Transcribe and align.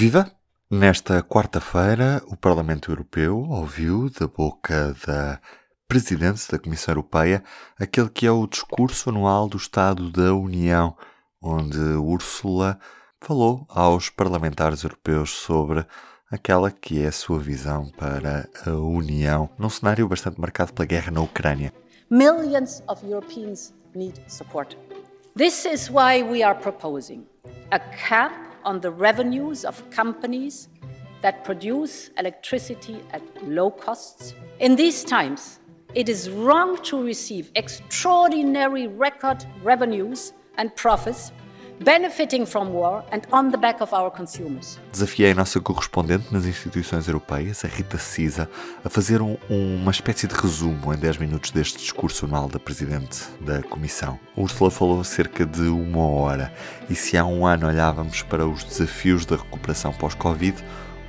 Viva! 0.00 0.32
Nesta 0.70 1.22
quarta-feira, 1.22 2.22
o 2.26 2.34
Parlamento 2.34 2.90
Europeu 2.90 3.36
ouviu 3.50 4.08
da 4.08 4.26
boca 4.26 4.96
da 5.06 5.38
Presidente 5.86 6.50
da 6.50 6.58
Comissão 6.58 6.92
Europeia 6.92 7.44
aquele 7.78 8.08
que 8.08 8.26
é 8.26 8.30
o 8.30 8.46
discurso 8.46 9.10
anual 9.10 9.46
do 9.46 9.58
Estado 9.58 10.10
da 10.10 10.34
União, 10.34 10.96
onde 11.38 11.78
Úrsula 11.78 12.80
falou 13.20 13.66
aos 13.68 14.08
parlamentares 14.08 14.84
europeus 14.84 15.32
sobre 15.32 15.84
aquela 16.30 16.70
que 16.70 17.02
é 17.02 17.08
a 17.08 17.12
sua 17.12 17.38
visão 17.38 17.90
para 17.90 18.48
a 18.66 18.70
União, 18.70 19.50
num 19.58 19.68
cenário 19.68 20.08
bastante 20.08 20.40
marcado 20.40 20.72
pela 20.72 20.86
guerra 20.86 21.10
na 21.10 21.20
Ucrânia. 21.20 21.74
Millions 22.08 22.82
of 22.88 23.04
Europeans 23.04 23.74
need 23.94 24.18
support. 24.28 24.78
This 25.36 25.66
is 25.66 25.90
why 25.90 26.22
we 26.22 26.42
are 26.42 26.58
proposing 26.58 27.26
a 27.70 27.78
cap 27.78 28.49
on 28.64 28.80
the 28.80 28.90
revenues 28.90 29.64
of 29.64 29.88
companies 29.90 30.68
that 31.22 31.44
produce 31.44 32.10
electricity 32.18 33.00
at 33.12 33.22
low 33.46 33.70
costs. 33.70 34.34
In 34.58 34.76
these 34.76 35.04
times, 35.04 35.60
it 35.94 36.08
is 36.08 36.30
wrong 36.30 36.76
to 36.84 37.02
receive 37.02 37.50
extraordinary 37.56 38.86
record 38.86 39.44
revenues 39.62 40.32
and 40.56 40.74
profits 40.76 41.32
benefiting 41.82 42.44
from 42.44 42.68
war 42.72 43.02
and 43.10 43.22
on 43.32 43.50
the 43.50 43.56
back 43.56 43.82
of 43.82 43.94
our 43.94 44.10
consumers. 44.10 44.78
Desafiei 44.92 45.30
a 45.30 45.34
nossa 45.34 45.58
correspondente 45.60 46.30
nas 46.30 46.44
instituições 46.44 47.08
europeias, 47.08 47.64
a 47.64 47.68
Rita 47.68 47.96
Cisa, 47.96 48.50
a 48.84 48.90
fazer 48.90 49.22
um, 49.22 49.38
uma 49.48 49.90
espécie 49.90 50.26
de 50.26 50.34
resumo 50.34 50.92
em 50.92 50.98
10 50.98 51.16
minutos 51.16 51.50
deste 51.50 51.78
discurso 51.78 52.26
anual 52.26 52.48
da 52.48 52.58
Presidente 52.58 53.24
da 53.40 53.62
Comissão. 53.62 54.20
Ursula 54.36 54.70
falou 54.70 55.02
cerca 55.02 55.46
de 55.46 55.62
uma 55.62 56.06
hora 56.06 56.52
e 56.90 56.94
se 56.94 57.16
há 57.16 57.24
um 57.24 57.46
ano 57.46 57.66
olhávamos 57.66 58.22
para 58.22 58.46
os 58.46 58.62
desafios 58.62 59.24
da 59.24 59.36
recuperação 59.36 59.90
pós-Covid, 59.94 60.62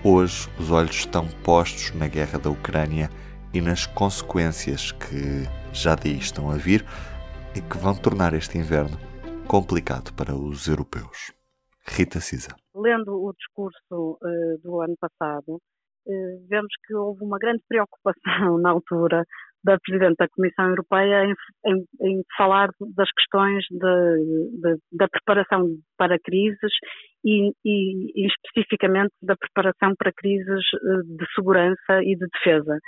hoje 0.06 0.48
os 0.58 0.72
olhos 0.72 0.96
estão 0.96 1.28
postos 1.44 1.92
na 1.94 2.08
guerra 2.08 2.40
da 2.40 2.50
Ucrânia 2.50 3.10
e 3.54 3.60
nas 3.60 3.86
consequências 3.86 4.94
que 4.94 5.46
já 5.74 5.96
daí 5.96 6.18
estão 6.18 6.50
a 6.50 6.56
vir 6.56 6.86
e 7.54 7.60
que 7.60 7.78
vão 7.78 7.94
tornar 7.94 8.34
este 8.34 8.58
inverno 8.58 9.11
complicado 9.48 10.14
para 10.16 10.36
os 10.36 10.68
europeus. 10.68 11.34
Rita 11.88 12.20
Cisa. 12.20 12.56
Lendo 12.76 13.14
o 13.14 13.34
discurso 13.34 14.18
uh, 14.22 14.62
do 14.64 14.82
ano 14.82 14.96
passado, 15.00 15.56
uh, 15.56 16.48
vemos 16.48 16.74
que 16.86 16.94
houve 16.94 17.24
uma 17.24 17.38
grande 17.38 17.64
preocupação 17.68 18.58
na 18.62 18.70
altura 18.72 19.24
da 19.64 19.78
Presidente 19.80 20.16
da 20.18 20.28
Comissão 20.30 20.70
Europeia 20.70 21.26
em, 21.26 21.34
em, 21.66 21.86
em 22.02 22.22
falar 22.36 22.70
das 22.96 23.10
questões 23.12 23.64
de, 23.70 24.60
de, 24.60 24.78
da 24.92 25.08
preparação 25.08 25.66
para 25.98 26.18
crises 26.20 26.72
e, 27.24 27.52
e, 27.64 28.12
e, 28.16 28.28
especificamente 28.28 29.14
da 29.22 29.36
preparação 29.36 29.94
para 29.96 30.12
crises 30.12 30.64
eh, 30.74 31.02
de 31.06 31.26
segurança 31.36 32.02
e 32.02 32.16
de 32.16 32.26
defesa 32.34 32.80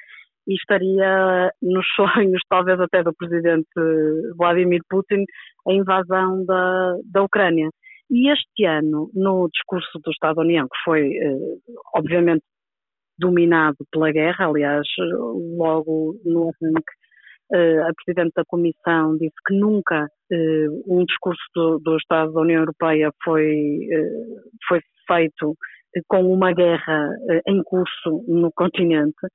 e 0.48 0.56
estaria 0.56 1.52
nos 1.62 1.86
sonhos, 1.96 2.42
talvez 2.50 2.80
até 2.80 3.04
do 3.04 3.14
presidente 3.14 3.68
Vladimir 4.38 4.82
Putin, 4.90 5.26
a 5.68 5.74
invasão 5.74 6.46
da, 6.46 6.96
da 7.06 7.24
Ucrânia. 7.24 7.70
E 8.10 8.30
este 8.30 8.66
ano, 8.66 9.10
no 9.14 9.50
discurso 9.50 10.00
do 10.04 10.12
Estado 10.12 10.36
da 10.36 10.42
União, 10.42 10.66
que 10.66 10.84
foi, 10.84 11.08
eh, 11.08 11.58
obviamente, 11.96 12.44
dominado 13.18 13.78
pela 13.92 14.12
guerra, 14.12 14.48
aliás, 14.48 14.86
logo 15.58 16.16
no 16.26 16.50
arranque, 16.50 16.94
eh, 17.54 17.80
a 17.80 17.92
Presidente 18.04 18.34
da 18.36 18.44
Comissão 18.46 19.18
disse 19.18 19.36
que 19.48 19.56
nunca 19.56 20.08
eh, 20.32 20.68
um 20.88 21.06
discurso 21.06 21.42
do, 21.56 21.80
do, 21.80 21.98
Estado 21.98 22.34
da 22.34 22.42
União 22.42 22.60
Europeia 22.60 23.12
foi, 23.24 23.88
foi 24.68 24.80
feito 25.08 25.56
com 26.08 26.32
uma 26.32 26.52
guerra 26.54 27.10
em 27.48 27.64
curso 27.64 28.24
no 28.28 28.52
continente 28.52 29.28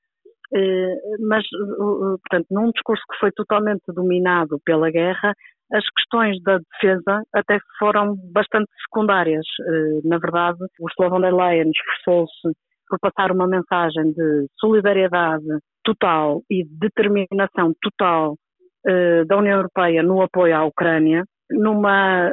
mas, 1.21 1.45
portanto, 1.79 2.47
num 2.51 2.71
discurso 2.71 3.03
que 3.11 3.19
foi 3.19 3.31
totalmente 3.33 3.83
dominado 3.89 4.59
pela 4.65 4.91
guerra, 4.91 5.35
as 5.73 5.85
questões 5.91 6.43
da 6.43 6.59
defesa 6.59 7.23
até 7.35 7.59
foram 7.79 8.17
bastante 8.33 8.71
secundárias. 8.85 9.45
Eh, 9.61 10.01
na 10.05 10.19
verdade, 10.19 10.59
Ursula 10.81 11.11
von 11.11 11.21
der 11.21 11.35
Leyen 11.35 11.71
esforçou-se 11.71 12.57
por 12.89 12.99
passar 13.01 13.31
uma 13.33 13.47
mensagem 13.47 14.13
de 14.13 14.47
solidariedade 14.59 15.45
total 15.85 16.43
e 16.51 16.65
determinação 16.65 17.75
total 17.83 18.37
eh, 18.87 19.25
da 19.27 19.37
União 19.37 19.59
Europeia 19.59 20.03
no 20.03 20.23
apoio 20.23 20.57
à 20.57 20.65
Ucrânia, 20.65 21.25
numa 21.51 22.31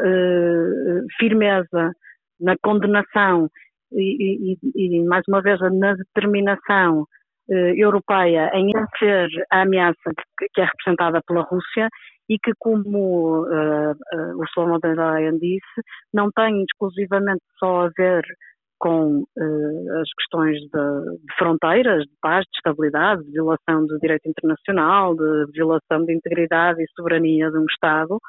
firmeza 1.18 1.92
na 2.40 2.56
condenação 2.62 3.50
e, 3.94 4.54
e, 4.54 4.58
e, 4.76 5.04
mais 5.06 5.24
uma 5.30 5.42
vez, 5.42 5.60
na 5.62 5.94
determinação 5.94 7.04
eh, 7.04 7.06
europeia 7.48 8.50
em 8.54 8.72
vencer 8.72 9.28
a 9.52 9.62
ameaça 9.62 10.12
que 10.54 10.62
é 10.62 10.66
representada 10.66 11.22
pela 11.28 11.44
Rússia 11.44 11.90
e 12.30 12.38
que, 12.40 12.52
como 12.60 13.46
uh, 13.46 13.92
uh, 13.92 14.40
Ursula 14.40 14.68
von 14.68 14.80
der 14.80 14.96
Leyen 14.96 15.38
disse, 15.38 15.82
não 16.14 16.30
tem 16.32 16.64
exclusivamente 16.64 17.44
só 17.60 17.86
a 17.86 17.90
ver 17.96 18.24
com 18.80 19.22
uh, 19.22 20.02
as 20.02 20.10
questões 20.20 20.58
de, 20.60 21.18
de, 21.20 21.36
fronteiras, 21.38 22.04
de 22.04 22.14
paz, 22.22 22.44
de 22.46 22.58
estabilidade, 22.58 23.24
de 23.24 23.32
violação 23.32 23.86
do 23.86 24.00
direito 24.00 24.28
internacional, 24.28 25.16
de 25.16 25.52
violação 25.54 26.06
de 26.06 26.14
integridade 26.14 26.82
e 26.82 26.88
soberania 26.96 27.50
de 27.52 27.58
um 27.58 27.66
Estado, 27.66 28.20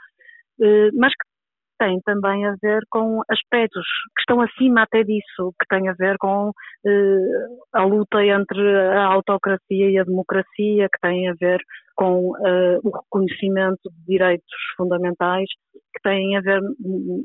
mas 0.94 1.12
que 1.12 1.35
tem 1.78 2.00
também 2.00 2.46
a 2.46 2.54
ver 2.60 2.80
com 2.90 3.20
aspectos 3.28 3.84
que 4.16 4.20
estão 4.20 4.40
acima 4.40 4.82
até 4.82 5.02
disso, 5.02 5.52
que 5.60 5.66
tem 5.68 5.88
a 5.88 5.94
ver 5.94 6.16
com 6.18 6.50
eh, 6.86 7.46
a 7.72 7.84
luta 7.84 8.24
entre 8.24 8.76
a 8.92 9.06
autocracia 9.06 9.90
e 9.90 9.98
a 9.98 10.04
democracia, 10.04 10.88
que 10.88 11.00
tem 11.00 11.28
a 11.28 11.34
ver 11.38 11.60
com 11.94 12.32
eh, 12.46 12.78
o 12.82 12.90
reconhecimento 12.90 13.90
de 13.90 14.06
direitos 14.06 14.54
fundamentais, 14.76 15.48
que 15.94 16.02
têm 16.02 16.36
a 16.36 16.40
ver, 16.40 16.60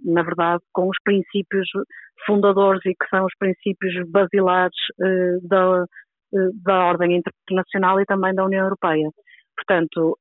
na 0.06 0.24
verdade, 0.24 0.64
com 0.74 0.90
os 0.90 0.98
princípios 1.04 1.68
fundadores 2.26 2.82
e 2.86 2.94
que 2.94 3.08
são 3.10 3.26
os 3.26 3.34
princípios 3.38 3.94
basilares 4.10 4.78
eh, 5.02 5.38
da, 5.44 5.86
da 6.64 6.86
ordem 6.86 7.18
internacional 7.18 8.00
e 8.00 8.06
também 8.06 8.34
da 8.34 8.46
União 8.46 8.64
Europeia. 8.64 9.10
Portanto, 9.56 10.18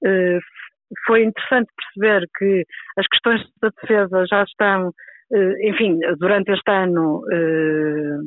foi 1.07 1.25
interessante 1.25 1.69
perceber 1.77 2.27
que 2.39 2.65
as 2.99 3.07
questões 3.07 3.43
da 3.63 3.71
defesa 3.81 4.25
já 4.29 4.43
estão, 4.43 4.93
eh, 5.33 5.69
enfim, 5.69 5.99
durante 6.19 6.53
este 6.53 6.71
ano, 6.71 7.23
eh, 7.33 8.19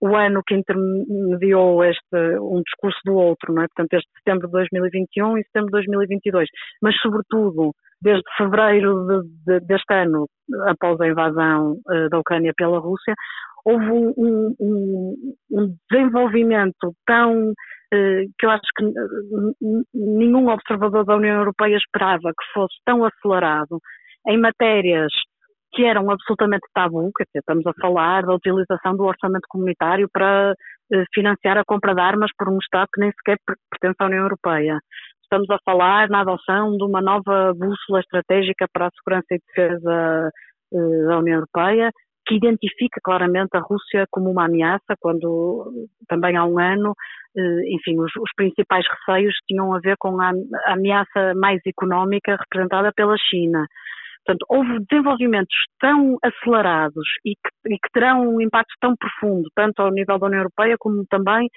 o 0.00 0.16
ano 0.16 0.42
que 0.46 0.54
intermediou 0.54 1.84
este, 1.84 2.38
um 2.40 2.62
discurso 2.62 2.98
do 3.04 3.14
outro, 3.14 3.52
não 3.54 3.62
é? 3.62 3.66
Portanto, 3.68 3.94
este 3.94 4.10
setembro 4.18 4.46
de 4.48 4.52
2021 4.52 5.38
e 5.38 5.44
setembro 5.44 5.66
de 5.66 5.72
2022, 5.72 6.48
mas 6.82 6.96
sobretudo 7.00 7.72
desde 8.02 8.24
fevereiro 8.36 9.06
de, 9.06 9.28
de, 9.46 9.66
deste 9.66 9.92
ano, 9.94 10.26
após 10.66 11.00
a 11.00 11.06
invasão 11.06 11.76
uh, 11.86 12.08
da 12.08 12.18
Ucrânia 12.18 12.52
pela 12.56 12.80
Rússia, 12.80 13.14
houve 13.64 13.84
um, 13.84 14.54
um, 14.58 15.14
um 15.52 15.76
desenvolvimento 15.90 16.94
tão 17.06 17.50
eh, 17.50 17.54
que 17.90 18.46
eu 18.46 18.50
acho 18.50 18.66
que 18.76 18.84
nenhum 19.92 20.48
observador 20.48 21.04
da 21.04 21.16
União 21.16 21.38
Europeia 21.38 21.76
esperava 21.76 22.30
que 22.30 22.52
fosse 22.54 22.76
tão 22.84 23.04
acelerado 23.04 23.80
em 24.28 24.38
matérias 24.38 25.12
que 25.72 25.84
eram 25.84 26.10
absolutamente 26.10 26.66
tabu, 26.74 27.10
quer 27.16 27.24
dizer, 27.24 27.40
estamos 27.40 27.66
a 27.66 27.72
falar 27.80 28.24
da 28.24 28.34
utilização 28.34 28.96
do 28.96 29.04
orçamento 29.04 29.46
comunitário 29.48 30.08
para 30.12 30.54
eh, 30.92 31.04
financiar 31.14 31.56
a 31.58 31.64
compra 31.64 31.94
de 31.94 32.00
armas 32.00 32.30
por 32.36 32.48
um 32.48 32.58
Estado 32.58 32.88
que 32.92 33.00
nem 33.00 33.12
sequer 33.12 33.38
pertence 33.70 33.96
à 34.00 34.06
União 34.06 34.22
Europeia. 34.24 34.78
Estamos 35.22 35.48
a 35.50 35.58
falar 35.64 36.08
na 36.08 36.22
adoção 36.22 36.76
de 36.76 36.84
uma 36.84 37.00
nova 37.00 37.52
bússola 37.54 38.00
estratégica 38.00 38.66
para 38.72 38.88
a 38.88 38.90
segurança 38.90 39.26
e 39.30 39.38
defesa 39.46 40.30
eh, 40.74 41.06
da 41.06 41.18
União 41.18 41.36
Europeia, 41.36 41.92
que 42.30 42.36
identifica 42.36 43.00
claramente 43.02 43.56
a 43.56 43.58
Rússia 43.58 44.06
como 44.08 44.30
uma 44.30 44.44
ameaça, 44.44 44.94
quando 45.00 45.88
também 46.06 46.36
há 46.36 46.44
um 46.44 46.60
ano, 46.60 46.94
eh, 47.36 47.74
enfim, 47.74 47.98
os, 47.98 48.14
os 48.14 48.30
principais 48.36 48.86
receios 48.86 49.34
tinham 49.48 49.74
a 49.74 49.80
ver 49.80 49.96
com 49.98 50.20
a, 50.20 50.30
ameaça 50.66 51.34
mais 51.34 51.60
económica 51.66 52.36
representada 52.36 52.92
pela 52.94 53.16
China. 53.18 53.66
Portanto, 54.24 54.46
houve 54.48 54.78
desenvolvimentos 54.88 55.56
tão 55.80 56.18
acelerados 56.22 57.08
e 57.24 57.34
que, 57.34 57.74
e 57.74 57.78
que, 57.78 57.90
terão 57.92 58.36
um 58.36 58.40
impacto 58.40 58.74
tão 58.80 58.94
profundo, 58.94 59.50
tanto 59.56 59.82
ao 59.82 59.90
nível 59.90 60.16
da 60.16 60.26
União 60.26 60.40
Europeia 60.42 60.76
como 60.78 61.04
também 61.10 61.48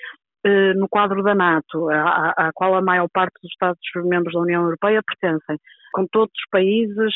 eh, 0.44 0.74
no 0.74 0.90
quadro 0.90 1.22
da 1.22 1.36
NATO, 1.36 1.88
à, 1.92 2.50
qual 2.56 2.74
a 2.74 2.82
maior 2.82 3.08
parte 3.14 3.36
dos 3.44 3.52
Estados-membros 3.52 4.34
da 4.34 4.40
União 4.40 4.64
Europeia 4.64 5.02
pertencem, 5.06 5.56
com 5.94 6.06
todos 6.12 6.34
os 6.34 6.50
países 6.52 7.14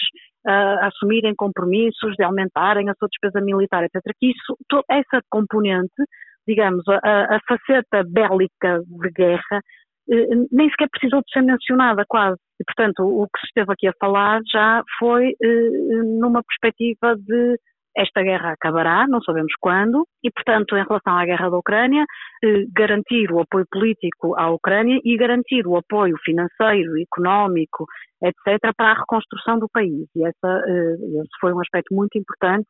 assumirem 0.81 1.35
compromissos 1.35 2.13
de 2.15 2.23
aumentarem 2.23 2.89
a 2.89 2.93
sua 2.97 3.09
despesa 3.09 3.43
militar, 3.43 3.83
etc. 3.83 4.01
Que 4.17 4.27
isso, 4.27 4.57
essa 4.89 5.21
componente, 5.29 6.01
digamos, 6.47 6.83
a, 6.87 7.35
a 7.35 7.39
faceta 7.45 8.03
bélica 8.07 8.79
de 8.85 9.09
guerra, 9.11 9.61
eh, 10.09 10.27
nem 10.51 10.69
sequer 10.69 10.87
precisou 10.89 11.19
de 11.19 11.31
ser 11.33 11.41
mencionada 11.41 12.05
quase. 12.07 12.39
E, 12.59 12.63
portanto, 12.63 13.01
o 13.01 13.25
que 13.25 13.39
se 13.41 13.47
esteve 13.47 13.73
aqui 13.73 13.87
a 13.87 13.93
falar 13.99 14.39
já 14.49 14.81
foi 14.97 15.31
eh, 15.31 16.03
numa 16.21 16.41
perspectiva 16.43 17.15
de 17.17 17.59
esta 17.97 18.21
guerra 18.21 18.51
acabará, 18.51 19.07
não 19.07 19.19
sabemos 19.21 19.51
quando, 19.59 20.07
e, 20.23 20.29
portanto, 20.29 20.77
em 20.77 20.83
relação 20.83 21.17
à 21.17 21.25
guerra 21.25 21.49
da 21.49 21.57
Ucrânia, 21.57 22.05
eh, 22.43 22.63
garantir 22.71 23.31
o 23.31 23.39
apoio 23.39 23.65
político 23.71 24.35
à 24.37 24.51
Ucrânia 24.51 24.99
e 25.03 25.17
garantir 25.17 25.65
o 25.65 25.75
apoio 25.75 26.15
financeiro, 26.23 26.93
económico, 27.01 27.85
etc., 28.23 28.71
para 28.77 28.91
a 28.91 28.99
reconstrução 28.99 29.57
do 29.57 29.67
país. 29.67 30.07
E 30.15 30.23
essa, 30.23 30.61
eh, 30.67 31.21
esse 31.21 31.39
foi 31.41 31.51
um 31.53 31.59
aspecto 31.59 31.93
muito 31.95 32.17
importante 32.19 32.67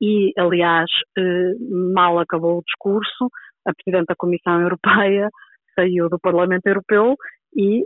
e, 0.00 0.32
aliás, 0.38 0.90
eh, 1.18 1.52
mal 1.94 2.18
acabou 2.18 2.58
o 2.58 2.64
discurso, 2.64 3.28
a 3.66 3.72
Presidente 3.74 4.06
da 4.08 4.16
Comissão 4.16 4.58
Europeia 4.60 5.28
saiu 5.78 6.08
do 6.08 6.18
Parlamento 6.18 6.66
Europeu 6.66 7.14
e 7.54 7.84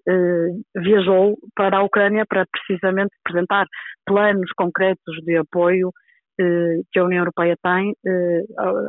viajou 0.77 1.37
para 1.57 1.79
a 1.79 1.83
Ucrânia 1.83 2.25
para 2.29 2.47
precisamente 2.47 3.11
apresentar 3.25 3.67
planos 4.05 4.51
concretos 4.57 5.17
de 5.25 5.37
apoio 5.37 5.91
que 6.37 6.99
a 6.99 7.05
União 7.05 7.21
Europeia 7.21 7.57
tem 7.63 7.95
eh, 8.07 8.43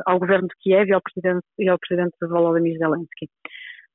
ao, 0.06 0.18
governo 0.18 0.48
de 0.48 0.54
Kiev 0.60 0.88
e 0.88 0.92
ao 0.92 1.00
presidente, 1.02 1.46
e 1.58 1.68
ao 1.68 1.78
presidente 1.78 2.16
Volodymyr 2.20 2.78
Zelensky. 2.78 3.28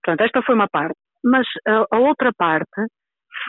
Portanto, 0.03 0.25
esta 0.25 0.41
foi 0.41 0.55
uma 0.55 0.67
parte. 0.67 0.95
Mas 1.23 1.47
a, 1.67 1.97
outra 1.99 2.31
parte, 2.37 2.87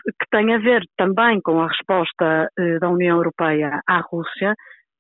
que 0.07 0.27
tem 0.31 0.55
a 0.55 0.59
ver 0.59 0.83
também 0.97 1.41
com 1.41 1.61
a 1.61 1.69
resposta 1.69 2.49
eh, 2.59 2.79
da 2.79 2.89
União 2.89 3.17
Europeia 3.17 3.81
à 3.87 4.01
Rússia, 4.01 4.55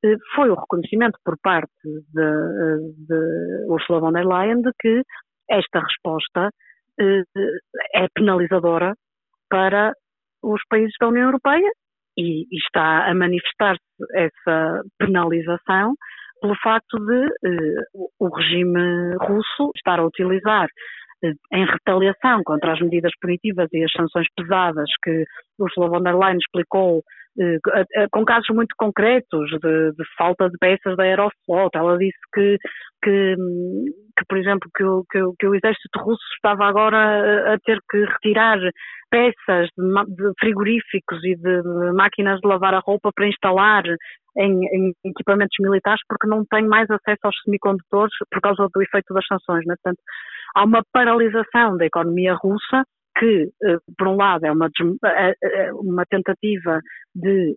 eh, 0.05 0.17
foi 0.35 0.51
o 0.51 0.55
reconhecimento 0.55 1.19
por 1.25 1.37
parte 1.43 1.73
de, 1.85 2.23
eh, 2.23 2.79
de 3.09 3.21
Ursula 3.69 4.01
von 4.01 4.13
der 4.13 4.27
Leyen 4.27 4.61
de 4.61 4.71
que 4.81 5.03
esta 5.49 5.81
resposta 5.81 6.51
eh, 7.01 7.23
é 7.95 8.07
penalizadora 8.15 8.95
para 9.49 9.93
os 10.43 10.61
países 10.69 10.95
da 11.01 11.09
União 11.09 11.27
Europeia 11.27 11.71
e, 12.17 12.43
e 12.43 12.57
está 12.59 13.09
a 13.11 13.15
manifestar-se 13.15 13.83
essa 14.15 14.83
penalização 14.99 15.95
pelo 16.41 16.55
facto 16.63 16.99
de 16.99 17.25
eh, 17.45 17.83
o 18.19 18.29
regime 18.29 19.17
russo 19.21 19.71
estar 19.75 19.99
a 19.99 20.05
utilizar 20.05 20.69
eh, 21.25 21.33
em 21.53 21.65
retaliação 21.65 22.43
contra 22.45 22.75
as 22.75 22.81
medidas 22.81 23.13
punitivas 23.21 23.69
e 23.73 23.83
as 23.83 23.93
sanções 23.93 24.27
pesadas 24.37 24.91
que 25.03 25.25
Ursula 25.59 25.89
von 25.89 26.03
der 26.03 26.15
Leyen 26.15 26.37
explicou 26.37 27.03
com 28.13 28.25
casos 28.25 28.49
muito 28.55 28.75
concretos 28.77 29.51
de, 29.51 29.93
de, 29.93 30.05
falta 30.17 30.49
de 30.49 30.57
peças 30.59 30.97
da 30.97 31.05
Aeroflot. 31.05 31.71
Ela 31.75 31.99
disse 31.99 32.19
que, 32.33 32.57
que, 33.03 33.37
que 34.17 34.25
por 34.29 34.39
exemplo, 34.39 34.71
que 34.75 34.85
o, 34.85 35.05
que, 35.11 35.19
que, 35.39 35.47
o 35.47 35.55
exército 35.55 35.99
russo 35.99 36.23
estava 36.37 36.67
agora 36.67 37.55
a 37.55 37.59
ter 37.59 37.79
que 37.91 38.05
retirar 38.05 38.59
peças 39.11 39.69
de, 39.77 40.15
de 40.15 40.33
frigoríficos 40.41 41.23
e 41.25 41.37
de, 41.37 41.63
de, 41.63 41.93
máquinas 41.93 42.41
de 42.41 42.49
lavar 42.49 42.75
a 42.75 42.81
roupa 42.81 43.11
para 43.15 43.29
instalar 43.29 43.85
em, 44.37 44.67
em, 44.67 44.93
equipamentos 45.05 45.57
militares 45.61 46.01
porque 46.09 46.27
não 46.27 46.45
tem 46.45 46.67
mais 46.67 46.91
acesso 46.91 47.21
aos 47.25 47.37
semicondutores 47.45 48.15
por 48.31 48.41
causa 48.41 48.69
do 48.73 48.83
efeito 48.83 49.13
das 49.13 49.27
sanções. 49.27 49.65
Né? 49.67 49.75
Portanto, 49.83 50.01
há 50.57 50.65
uma 50.65 50.83
paralisação 50.93 51.77
da 51.77 51.87
economia 51.87 52.35
russa 52.35 52.85
que, 53.17 53.51
eh, 53.63 53.79
por 53.97 54.09
um 54.09 54.17
lado, 54.17 54.45
é 54.45 54.53
uma, 54.53 54.69
eh, 55.07 55.35
eh, 55.43 55.73
uma 55.73 56.05
tentativa 56.07 56.81
de 57.15 57.57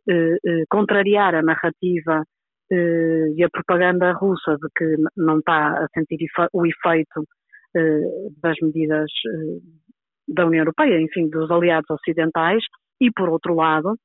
contrariar 0.69 1.35
a 1.35 1.41
narrativa 1.41 2.23
e 2.69 3.43
a 3.43 3.49
propaganda 3.49 4.11
russa 4.13 4.57
de 4.57 4.67
que 4.75 4.95
não 5.15 5.39
está 5.39 5.83
a 5.83 5.87
sentir 5.93 6.27
o 6.53 6.65
efeito 6.65 7.23
das 8.43 8.57
medidas 8.61 9.09
da 10.27 10.45
União 10.45 10.61
Europeia, 10.61 10.99
enfim, 10.99 11.29
dos 11.29 11.49
aliados 11.49 11.89
ocidentais, 11.89 12.63
e, 12.99 13.09
por 13.11 13.29
outro 13.29 13.55
lado, 13.55 13.95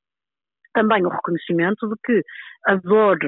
também 0.73 1.05
o 1.05 1.09
reconhecimento 1.09 1.89
de 1.89 1.95
que 2.05 2.23
a 2.67 2.77
dor, 2.77 3.19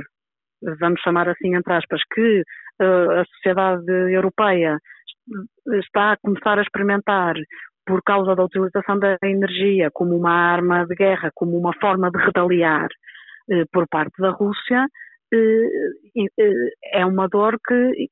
vamos 0.81 1.01
chamar 1.01 1.29
assim 1.29 1.55
entre 1.55 1.73
aspas, 1.75 2.01
que 2.15 2.43
a 2.81 3.25
sociedade 3.25 3.91
europeia 4.13 4.79
está 5.83 6.13
a 6.13 6.17
começar 6.19 6.59
a 6.59 6.63
experimentar 6.63 7.35
por 7.87 8.03
causa 8.03 8.35
da 8.35 8.45
utilização 8.45 8.99
da 8.99 9.17
energia 9.23 9.91
como 9.93 10.17
uma 10.17 10.33
arma 10.33 10.87
de 10.87 10.95
guerra, 10.95 11.31
como 11.35 11.57
uma 11.59 11.73
forma 11.81 12.11
de 12.11 12.19
retaliar 12.19 12.89
eh, 13.51 13.65
por 13.73 13.87
parte 13.89 14.15
da 14.21 14.31
Rússia, 14.31 14.87
eh, 15.33 16.27
eh, 16.39 16.71
é 17.01 17.07
uma 17.07 17.29
dor 17.29 17.59
que 17.67 18.09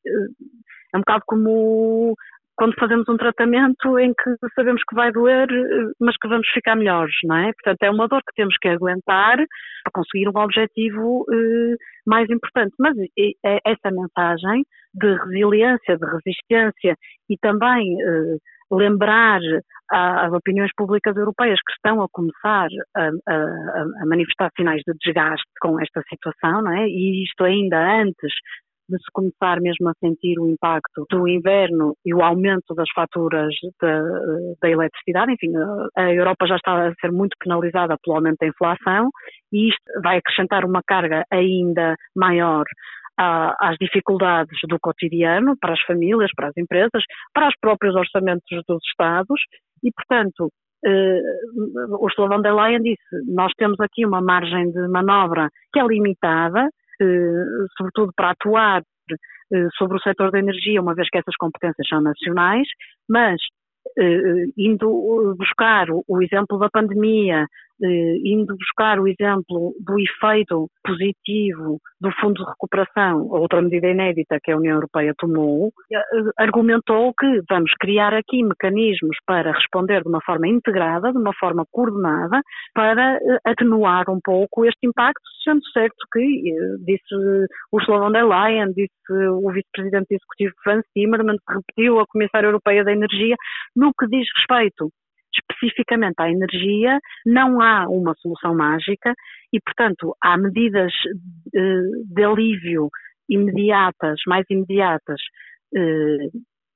é 0.94 0.96
um 0.96 1.00
bocado 1.00 1.24
como 1.26 2.14
quando 2.54 2.74
fazemos 2.78 3.08
um 3.08 3.16
tratamento 3.16 3.98
em 3.98 4.12
que 4.12 4.36
sabemos 4.54 4.82
que 4.86 4.94
vai 4.94 5.10
doer, 5.10 5.48
mas 5.98 6.14
que 6.18 6.28
vamos 6.28 6.46
ficar 6.50 6.76
melhores, 6.76 7.14
não 7.24 7.36
é? 7.36 7.50
Portanto, 7.54 7.82
é 7.82 7.90
uma 7.90 8.06
dor 8.06 8.20
que 8.20 8.34
temos 8.36 8.54
que 8.60 8.68
aguentar 8.68 9.36
para 9.36 9.92
conseguir 9.92 10.28
um 10.28 10.38
objetivo 10.38 11.24
mais 12.06 12.28
importante. 12.28 12.74
Mas 12.78 12.94
essa 13.42 13.90
mensagem 13.90 14.64
de 14.94 15.14
resiliência, 15.24 15.96
de 15.96 16.06
resistência 16.06 16.96
e 17.30 17.38
também 17.38 17.96
lembrar 18.72 19.40
às 19.90 20.32
opiniões 20.32 20.70
públicas 20.74 21.14
europeias 21.16 21.58
que 21.66 21.72
estão 21.72 22.02
a 22.02 22.08
começar 22.10 22.68
a, 22.96 23.10
a, 23.28 23.34
a, 24.02 24.06
manifestar 24.06 24.50
sinais 24.56 24.80
de 24.86 24.94
desgaste 25.04 25.46
com 25.60 25.78
esta 25.78 26.02
situação, 26.08 26.62
não 26.62 26.72
é? 26.72 26.86
E 26.88 27.24
isto 27.24 27.44
ainda 27.44 27.78
antes 28.00 28.32
de 28.88 28.98
se 28.98 29.10
começar 29.12 29.60
mesmo 29.60 29.88
a 29.88 29.94
sentir 30.00 30.38
o 30.38 30.48
impacto 30.48 31.06
do 31.10 31.28
inverno 31.28 31.94
e 32.04 32.14
o 32.14 32.22
aumento 32.22 32.74
das 32.74 32.88
faturas 32.94 33.54
da, 33.80 34.02
da 34.60 34.68
eletricidade. 34.68 35.32
Enfim, 35.32 35.52
a 35.96 36.12
Europa 36.12 36.46
já 36.46 36.56
está 36.56 36.88
a 36.88 36.94
ser 37.00 37.12
muito 37.12 37.36
penalizada 37.38 37.96
pelo 38.02 38.16
aumento 38.16 38.38
da 38.40 38.48
inflação 38.48 39.08
e 39.52 39.68
isto 39.68 39.82
vai 40.02 40.18
acrescentar 40.18 40.64
uma 40.64 40.82
carga 40.86 41.24
ainda 41.30 41.94
maior 42.16 42.64
às 43.58 43.76
dificuldades 43.80 44.58
do 44.68 44.78
cotidiano 44.80 45.56
para 45.60 45.72
as 45.72 45.80
famílias, 45.82 46.30
para 46.34 46.48
as 46.48 46.56
empresas, 46.56 47.02
para 47.32 47.48
os 47.48 47.54
próprios 47.60 47.94
orçamentos 47.94 48.48
dos 48.68 48.82
Estados. 48.90 49.40
E, 49.82 49.90
portanto, 49.92 50.50
uh, 50.86 52.04
Ursula 52.04 52.28
von 52.28 52.42
der 52.42 52.54
Leyen 52.54 52.82
disse, 52.82 53.02
nós 53.26 53.52
temos 53.56 53.78
aqui 53.80 54.06
uma 54.06 54.20
margem 54.20 54.70
de 54.70 54.88
manobra 54.88 55.48
que 55.72 55.80
é 55.80 55.86
limitada, 55.86 56.66
uh, 56.66 57.66
sobretudo 57.76 58.12
para 58.16 58.30
atuar 58.30 58.80
uh, 58.80 59.68
sobre 59.76 59.96
o 59.96 60.00
setor 60.00 60.30
da 60.30 60.38
energia, 60.38 60.80
uma 60.80 60.94
vez 60.94 61.08
que 61.10 61.18
essas 61.18 61.36
competências 61.36 61.86
são 61.88 62.00
nacionais, 62.00 62.66
mas 63.08 63.40
indo 64.56 65.34
buscar 65.36 65.88
o 65.90 66.22
exemplo 66.22 66.56
da 66.56 66.70
pandemia, 66.70 67.42
eh, 67.42 67.46
indo 68.24 68.56
buscar 68.56 68.98
o 68.98 69.08
exemplo 69.08 69.74
do 69.80 69.98
efeito 69.98 70.68
positivo 70.84 71.78
do 72.00 72.10
Fundo 72.20 72.42
de 72.42 72.50
Recuperação, 72.50 73.28
outra 73.28 73.62
medida 73.62 73.88
inédita 73.88 74.38
que 74.42 74.50
a 74.50 74.56
União 74.56 74.74
Europeia 74.74 75.14
tomou, 75.18 75.72
eh, 75.92 76.02
argumentou 76.36 77.12
que 77.18 77.40
vamos 77.48 77.72
criar 77.78 78.12
aqui 78.14 78.42
mecanismos 78.42 79.16
para 79.26 79.52
responder 79.52 80.02
de 80.02 80.08
uma 80.08 80.20
forma 80.24 80.48
integrada, 80.48 81.12
de 81.12 81.18
uma 81.18 81.32
forma 81.34 81.64
coordenada, 81.70 82.40
para 82.74 83.16
eh, 83.16 83.38
atenuar 83.44 84.10
um 84.10 84.18
pouco 84.22 84.64
este 84.64 84.86
impacto, 84.86 85.22
sendo 85.44 85.64
certo 85.72 85.96
que, 86.12 86.52
disse 86.84 87.14
Ursula 87.72 88.00
von 88.00 88.12
der 88.12 88.26
Leyen, 88.26 88.72
disse 88.72 88.92
o 89.12 89.50
vice-presidente 89.52 90.14
executivo 90.14 90.54
Franz 90.62 90.84
Timmermans, 90.94 91.40
repetiu 91.48 92.00
a 92.00 92.06
Comissária 92.06 92.46
Europeia 92.46 92.84
da 92.84 92.92
Energia, 92.92 93.36
no 93.76 93.92
que 93.98 94.06
diz 94.06 94.26
respeito 94.36 94.90
especificamente 95.34 96.16
à 96.18 96.30
energia, 96.30 96.98
não 97.26 97.60
há 97.60 97.86
uma 97.88 98.14
solução 98.14 98.54
mágica 98.54 99.14
e, 99.52 99.60
portanto, 99.60 100.16
há 100.22 100.36
medidas 100.36 100.92
eh, 101.54 101.82
de 102.06 102.24
alívio 102.24 102.88
imediatas, 103.28 104.20
mais 104.26 104.44
imediatas, 104.50 105.20
eh, 105.74 106.28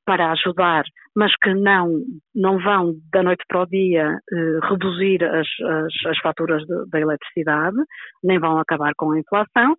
para 0.06 0.30
ajudar, 0.30 0.84
mas 1.16 1.32
que 1.42 1.52
não, 1.52 2.00
não 2.32 2.60
vão 2.60 2.94
da 3.12 3.24
noite 3.24 3.44
para 3.48 3.62
o 3.62 3.66
dia 3.66 4.16
eh, 4.32 4.58
reduzir 4.62 5.24
as, 5.24 5.48
as, 5.60 6.06
as 6.06 6.18
faturas 6.20 6.62
da 6.88 7.00
eletricidade, 7.00 7.76
nem 8.22 8.38
vão 8.38 8.56
acabar 8.58 8.92
com 8.96 9.10
a 9.10 9.18
inflação, 9.18 9.74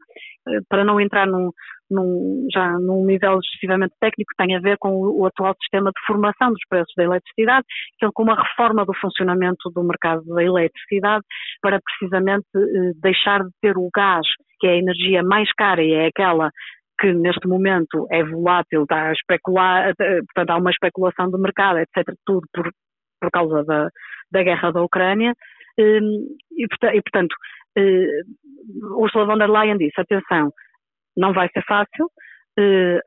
eh, 0.50 0.60
para 0.68 0.84
não 0.84 1.00
entrar 1.00 1.26
num, 1.26 1.50
num, 1.89 2.48
já 2.53 2.72
num 2.79 3.06
nível 3.06 3.39
excessivamente 3.39 3.94
técnico, 4.00 4.34
tem 4.38 4.56
a 4.56 4.60
ver 4.60 4.77
com 4.77 4.89
o, 4.89 5.22
o, 5.22 5.25
atual 5.25 5.56
sistema 5.62 5.91
de 5.91 6.06
formação 6.06 6.50
dos 6.50 6.62
preços 6.70 6.94
da 6.96 7.03
eletricidade, 7.03 7.65
que 7.98 8.06
é 8.06 8.10
com 8.13 8.24
uma 8.24 8.36
reforma 8.36 8.86
do 8.86 8.94
funcionamento 8.94 9.70
do 9.74 9.84
mercado 9.84 10.24
da 10.25 10.44
eletricidade, 10.44 11.24
para 11.62 11.79
precisamente 11.79 12.48
eh, 12.56 12.91
deixar 13.01 13.44
de 13.44 13.51
ter 13.62 13.77
o 13.77 13.89
gás, 13.96 14.27
que 14.60 14.67
é 14.67 14.72
a 14.72 14.77
energia 14.77 15.24
mais 15.24 15.51
cara 15.53 15.84
e 15.84 15.94
é 15.94 16.08
aquela 16.08 16.51
que 17.00 17.13
neste 17.13 17.48
momento 17.48 18.08
é 18.12 18.24
volátil, 18.24 18.84
está 18.84 19.10
a 19.10 19.13
especular, 19.13 19.94
portanto 19.96 20.50
há 20.50 20.58
uma 20.58 20.72
especulação 20.72 21.29
do 21.29 21.38
mercado, 21.38 21.77
etc., 21.79 22.15
tudo 22.25 22.48
por, 22.51 22.72
por 23.22 23.29
causa 23.32 23.63
da, 23.63 23.89
da 24.32 24.44
guerra 24.44 24.72
da 24.72 24.82
Ucrânia, 24.82 25.34
hum, 25.79 26.25
e, 26.58 26.67
portanto, 26.67 27.36
eh, 27.77 28.24
Ursula 28.98 29.25
von 29.25 29.38
der 29.38 29.50
Leyen 29.50 29.77
disse, 29.77 30.01
atenção, 30.01 30.51
não 31.18 31.34
vai 31.34 31.50
ser 31.50 31.64
fácil, 31.64 32.10
eh, 32.60 33.00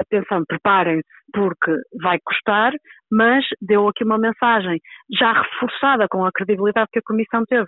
atenção, 0.00 0.44
preparem-se 0.46 1.08
porque 1.32 1.72
vai 2.02 2.18
custar, 2.24 2.72
mas 3.10 3.44
deu 3.60 3.88
aqui 3.88 4.04
uma 4.04 4.18
mensagem 4.18 4.78
já 5.18 5.32
reforçada 5.32 6.06
com 6.08 6.24
a 6.24 6.32
credibilidade 6.32 6.88
que 6.92 6.98
a 6.98 7.02
Comissão 7.06 7.44
teve 7.46 7.66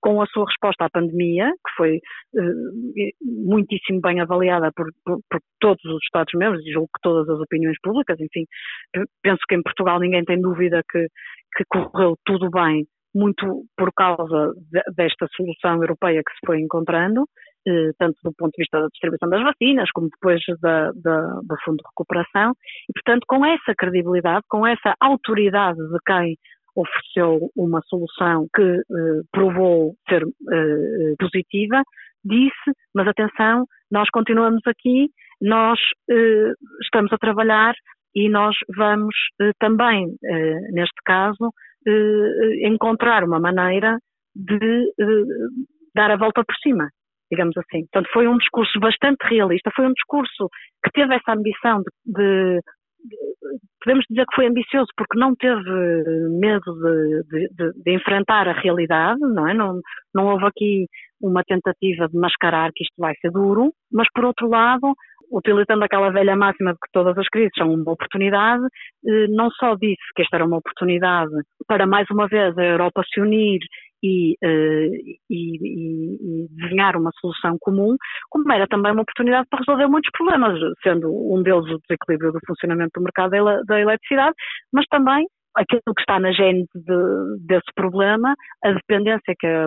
com 0.00 0.22
a 0.22 0.26
sua 0.26 0.44
resposta 0.46 0.84
à 0.84 0.90
pandemia, 0.90 1.50
que 1.50 1.74
foi 1.76 1.96
uh, 1.96 3.12
muitíssimo 3.22 4.00
bem 4.00 4.20
avaliada 4.20 4.70
por, 4.74 4.86
por, 5.04 5.18
por 5.30 5.40
todos 5.60 5.84
os 5.84 6.02
Estados-membros 6.04 6.64
e 6.64 6.72
julgo 6.72 6.88
que 6.88 7.02
todas 7.02 7.28
as 7.28 7.40
opiniões 7.40 7.76
públicas, 7.82 8.18
enfim, 8.20 8.44
penso 9.22 9.40
que 9.48 9.54
em 9.54 9.62
Portugal 9.62 9.98
ninguém 10.00 10.24
tem 10.24 10.40
dúvida 10.40 10.82
que, 10.90 11.06
que 11.56 11.64
correu 11.68 12.16
tudo 12.24 12.50
bem 12.50 12.86
muito 13.16 13.64
por 13.76 13.90
causa 13.94 14.52
de, 14.70 14.82
desta 14.94 15.26
solução 15.34 15.76
europeia 15.76 16.22
que 16.22 16.32
se 16.32 16.46
foi 16.46 16.60
encontrando, 16.60 17.22
eh, 17.22 17.45
tanto 17.98 18.16
do 18.22 18.32
ponto 18.32 18.52
de 18.52 18.62
vista 18.62 18.80
da 18.80 18.86
distribuição 18.88 19.28
das 19.28 19.42
vacinas, 19.42 19.90
como 19.92 20.08
depois 20.08 20.40
da, 20.60 20.92
da, 20.92 21.20
do 21.42 21.56
Fundo 21.64 21.78
de 21.78 21.88
Recuperação, 21.88 22.52
e 22.88 22.92
portanto 22.92 23.24
com 23.26 23.44
essa 23.44 23.74
credibilidade, 23.76 24.44
com 24.48 24.66
essa 24.66 24.94
autoridade 25.00 25.78
de 25.78 25.98
quem 26.06 26.36
ofereceu 26.76 27.50
uma 27.56 27.80
solução 27.88 28.46
que 28.54 28.62
eh, 28.62 29.22
provou 29.32 29.94
ser 30.08 30.22
eh, 30.22 31.14
positiva, 31.18 31.82
disse, 32.24 32.70
mas 32.94 33.08
atenção, 33.08 33.66
nós 33.90 34.08
continuamos 34.10 34.60
aqui, 34.66 35.08
nós 35.40 35.78
eh, 36.10 36.52
estamos 36.82 37.12
a 37.12 37.18
trabalhar 37.18 37.74
e 38.14 38.28
nós 38.28 38.54
vamos 38.76 39.14
eh, 39.40 39.52
também, 39.58 40.14
eh, 40.22 40.60
neste 40.72 41.00
caso, 41.04 41.50
eh, 41.86 42.68
encontrar 42.68 43.24
uma 43.24 43.40
maneira 43.40 43.98
de 44.34 44.92
eh, 45.00 45.24
dar 45.94 46.10
a 46.10 46.16
volta 46.16 46.44
por 46.44 46.56
cima, 46.56 46.90
digamos 47.30 47.56
assim. 47.56 47.82
Portanto, 47.92 48.10
foi 48.12 48.26
um 48.26 48.38
discurso 48.38 48.78
bastante 48.80 49.22
realista, 49.28 49.70
foi 49.74 49.86
um 49.86 49.92
discurso 49.92 50.48
que 50.84 50.90
teve 50.92 51.14
essa 51.14 51.32
ambição 51.32 51.82
de, 52.04 52.60
de 53.04 53.16
podemos 53.82 54.04
dizer 54.10 54.24
que 54.26 54.34
foi 54.34 54.46
ambicioso 54.46 54.88
porque 54.96 55.18
não 55.18 55.34
teve 55.36 55.62
medo 56.40 56.72
de, 56.74 57.48
de, 57.50 57.82
de, 57.82 57.94
enfrentar 57.94 58.48
a 58.48 58.60
realidade, 58.60 59.20
não 59.20 59.48
é? 59.48 59.54
Não, 59.54 59.80
não 60.14 60.26
houve 60.26 60.46
aqui 60.46 60.86
uma 61.20 61.42
tentativa 61.44 62.08
de 62.08 62.18
mascarar 62.18 62.70
que 62.74 62.84
isto 62.84 62.94
vai 62.98 63.14
ser 63.20 63.30
duro, 63.30 63.72
mas 63.92 64.08
por 64.12 64.24
outro 64.24 64.48
lado 64.48 64.92
utilizando 65.30 65.82
aquela 65.82 66.10
velha 66.10 66.36
máxima 66.36 66.72
de 66.72 66.78
que 66.78 66.92
todas 66.92 67.16
as 67.18 67.28
crises 67.28 67.52
são 67.56 67.72
uma 67.72 67.92
oportunidade, 67.92 68.62
eh, 69.06 69.26
não 69.28 69.50
só 69.50 69.74
disse 69.74 70.02
que 70.14 70.22
esta 70.22 70.36
era 70.36 70.46
uma 70.46 70.58
oportunidade 70.58 71.32
para 71.66 71.86
mais 71.86 72.06
uma 72.10 72.28
vez 72.28 72.56
a 72.56 72.64
Europa 72.64 73.02
se 73.12 73.20
unir 73.20 73.58
e, 74.02 74.36
eh, 74.42 74.90
e, 75.30 76.44
e, 76.44 76.48
desenhar 76.50 76.96
uma 76.96 77.10
solução 77.20 77.56
comum, 77.60 77.96
como 78.30 78.50
era 78.52 78.66
também 78.66 78.92
uma 78.92 79.02
oportunidade 79.02 79.46
para 79.50 79.60
resolver 79.60 79.88
muitos 79.88 80.10
problemas, 80.12 80.58
sendo 80.82 81.08
um 81.10 81.42
deles 81.42 81.64
o 81.70 81.78
desequilíbrio 81.80 82.32
do 82.32 82.40
funcionamento 82.46 82.90
do 82.94 83.02
mercado 83.02 83.30
da 83.66 83.80
eletricidade, 83.80 84.34
mas 84.72 84.86
também 84.86 85.26
aquilo 85.56 85.94
que 85.94 86.02
está 86.02 86.20
na 86.20 86.32
gênese 86.32 86.68
de, 86.74 87.46
desse 87.46 87.72
problema, 87.74 88.34
a 88.62 88.72
dependência 88.72 89.34
que 89.38 89.46
a, 89.46 89.66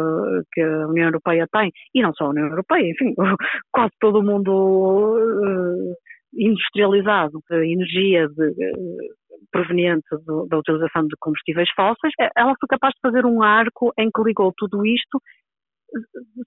que 0.53 0.61
a, 0.61 0.87
União 0.87 1.07
Europeia 1.07 1.47
tem, 1.51 1.71
e 1.93 2.01
não 2.01 2.13
só 2.13 2.25
a 2.25 2.29
União 2.29 2.47
Europeia, 2.47 2.91
enfim, 2.91 3.13
quase 3.73 3.91
todo 3.99 4.19
o 4.19 4.23
mundo 4.23 4.51
uh, 4.51 5.95
industrializado, 6.37 7.41
de 7.49 7.73
energia 7.73 8.27
de, 8.27 8.49
uh, 8.49 9.28
proveniente 9.51 10.07
do, 10.25 10.47
da 10.47 10.57
utilização 10.57 11.03
de 11.03 11.15
combustíveis 11.19 11.69
fósseis, 11.75 12.13
eh, 12.19 12.29
ela 12.37 12.55
foi 12.59 12.67
capaz 12.69 12.93
de 12.93 12.99
fazer 13.01 13.25
um 13.25 13.41
arco 13.41 13.91
em 13.97 14.09
que 14.13 14.23
ligou 14.23 14.53
tudo 14.57 14.85
isto 14.85 15.21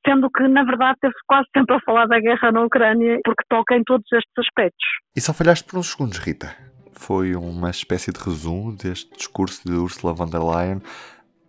sendo 0.07 0.31
que, 0.31 0.47
na 0.47 0.63
verdade, 0.63 0.99
teve 1.01 1.15
quase 1.27 1.49
sempre 1.57 1.75
a 1.75 1.81
falar 1.81 2.07
da 2.07 2.21
guerra 2.21 2.53
na 2.53 2.65
Ucrânia, 2.65 3.19
porque 3.25 3.43
toca 3.49 3.77
em 3.77 3.83
todos 3.83 4.07
estes 4.13 4.33
aspectos. 4.39 4.87
E 5.17 5.21
só 5.21 5.33
falhaste 5.33 5.69
por 5.69 5.79
uns 5.79 5.91
segundos, 5.91 6.19
Rita 6.19 6.55
foi 6.93 7.35
uma 7.35 7.71
espécie 7.71 8.13
de 8.13 8.21
resumo 8.21 8.77
deste 8.77 9.11
discurso 9.17 9.67
de 9.69 9.75
Ursula 9.75 10.13
von 10.13 10.29
der 10.29 10.41
Leyen 10.41 10.81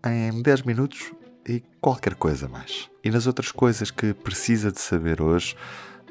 em 0.05 0.41
10 0.41 0.63
minutos 0.63 1.13
e 1.47 1.62
qualquer 1.79 2.15
coisa 2.15 2.47
mais. 2.47 2.89
E 3.03 3.12
nas 3.12 3.27
outras 3.27 3.51
coisas 3.51 3.91
que 3.91 4.13
precisa 4.13 4.71
de 4.71 4.79
saber 4.79 5.21
hoje, 5.21 5.55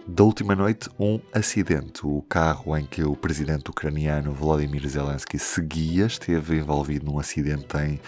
da 0.06 0.24
última 0.24 0.54
noite, 0.54 0.88
um 0.98 1.20
acidente. 1.32 2.04
O 2.04 2.22
carro 2.28 2.76
em 2.76 2.84
que 2.84 3.02
o 3.04 3.14
presidente 3.14 3.70
ucraniano 3.70 4.32
Volodymyr 4.32 4.86
Zelensky 4.88 5.38
seguia 5.38 6.06
esteve 6.06 6.58
envolvido 6.58 7.06
num 7.06 7.18
acidente 7.18 7.76
em 7.78 8.00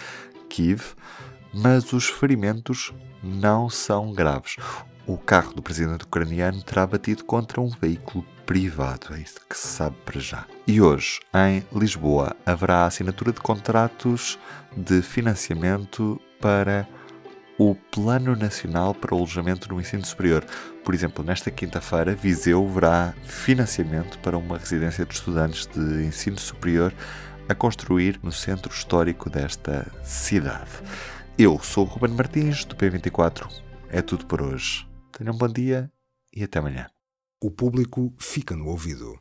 Kiev, 0.49 0.93
mas 1.53 1.93
os 1.93 2.07
ferimentos 2.07 2.93
não 3.23 3.69
são 3.69 4.13
graves. 4.13 4.57
O 5.07 5.17
carro 5.17 5.53
do 5.53 5.61
presidente 5.61 6.03
ucraniano 6.03 6.61
terá 6.63 6.85
batido 6.85 7.23
contra 7.23 7.61
um 7.61 7.69
veículo 7.69 8.25
privado, 8.45 9.13
é 9.13 9.19
isso 9.19 9.39
que 9.49 9.57
se 9.57 9.67
sabe 9.67 9.95
para 10.03 10.19
já. 10.19 10.45
E 10.67 10.81
hoje, 10.81 11.19
em 11.33 11.63
Lisboa, 11.77 12.35
haverá 12.45 12.85
assinatura 12.85 13.31
de 13.31 13.39
contratos 13.39 14.37
de 14.75 15.01
financiamento 15.01 16.19
para 16.39 16.87
o 17.57 17.75
Plano 17.75 18.35
Nacional 18.35 18.93
para 18.93 19.13
o 19.13 19.17
Alojamento 19.17 19.69
no 19.69 19.79
Ensino 19.79 20.05
Superior. 20.05 20.45
Por 20.83 20.93
exemplo, 20.93 21.23
nesta 21.23 21.49
quinta-feira, 21.49 22.13
Viseu 22.13 22.67
verá 22.67 23.13
financiamento 23.23 24.19
para 24.19 24.37
uma 24.37 24.57
residência 24.57 25.05
de 25.05 25.13
estudantes 25.13 25.67
de 25.67 26.05
ensino 26.05 26.37
superior 26.37 26.93
a 27.47 27.55
construir 27.55 28.19
no 28.21 28.31
centro 28.31 28.73
histórico 28.73 29.29
desta 29.29 29.91
cidade. 30.03 30.71
Eu 31.37 31.59
sou 31.59 31.85
o 31.85 31.87
Ruben 31.87 32.15
Martins, 32.15 32.65
do 32.65 32.75
P24. 32.75 33.47
É 33.89 34.01
tudo 34.01 34.25
por 34.25 34.41
hoje. 34.41 34.87
Tenham 35.11 35.33
um 35.33 35.37
bom 35.37 35.47
dia 35.47 35.91
e 36.35 36.43
até 36.43 36.59
amanhã. 36.59 36.87
O 37.41 37.51
público 37.51 38.13
fica 38.17 38.55
no 38.55 38.67
ouvido. 38.67 39.13